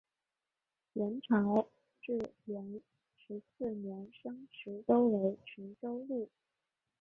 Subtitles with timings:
[0.95, 1.69] 元朝
[2.01, 2.81] 至元
[3.19, 6.27] 十四年升池州为池州路。